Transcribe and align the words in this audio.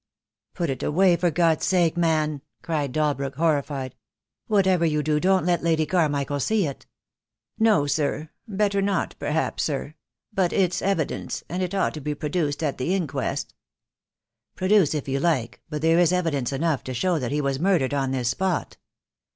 "Put 0.55 0.71
it 0.71 0.81
away 0.81 1.15
for 1.15 1.29
God's 1.29 1.63
sake, 1.63 1.95
man," 1.95 2.41
cried 2.63 2.91
Dalbrook, 2.91 3.35
horrified. 3.35 3.95
"Whatever 4.47 4.83
you 4.83 5.03
do 5.03 5.19
don't 5.19 5.45
let 5.45 5.63
Lady 5.63 5.85
Carmichael 5.85 6.39
see 6.39 6.65
it." 6.65 6.87
"No, 7.59 7.85
sir, 7.85 8.31
better 8.47 8.81
not, 8.81 9.13
perhaps, 9.19 9.61
sir— 9.61 9.93
but 10.33 10.53
it's 10.53 10.81
evidence, 10.81 11.43
and 11.47 11.61
it 11.61 11.75
ought 11.75 11.93
to 11.93 12.01
be 12.01 12.15
produced 12.15 12.63
at 12.63 12.79
the 12.79 12.95
inquest." 12.95 13.53
"Produce 14.55 14.95
it 14.95 14.97
if 14.97 15.07
you 15.07 15.19
like; 15.19 15.61
but 15.69 15.83
there 15.83 15.99
is 15.99 16.11
evidence 16.11 16.51
enough 16.51 16.83
to 16.85 16.95
show 16.95 17.19
that 17.19 17.31
he 17.31 17.39
was 17.39 17.59
murdered 17.59 17.93
on 17.93 18.09
this 18.09 18.29
spot." 18.29 18.77